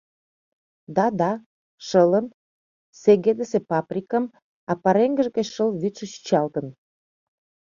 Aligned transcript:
Да-да, 0.95 1.31
шылым, 1.87 2.25
Сегедысе 3.01 3.59
паприкым, 3.69 4.25
а 4.71 4.73
пареҥгыж 4.83 5.27
гыч 5.35 5.47
шыл 5.53 5.69
вӱдшӧ 5.81 6.05
чӱчалтын. 6.11 6.67